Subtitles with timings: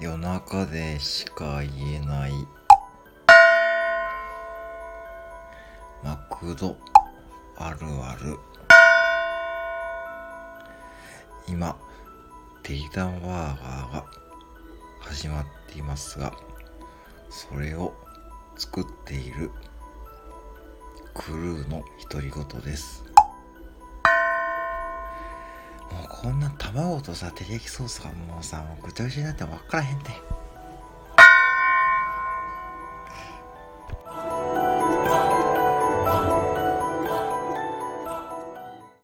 [0.00, 2.32] 夜中でしか言えない。
[6.02, 6.76] マクド。
[7.56, 8.36] あるある。
[11.46, 11.76] 今
[12.64, 14.04] デイダンバーガーが
[15.00, 16.32] 始まっていますが
[17.28, 17.94] それを
[18.56, 19.50] 作っている
[21.12, 23.03] クルーの独り言です。
[26.24, 30.33] こんな卵とさ照り焼きソースがもうさもうぐちゃぐちゃになって分からへんて。